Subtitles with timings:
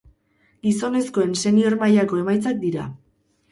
[0.67, 2.91] Gizonezkoen senior mailako emaitzak dira.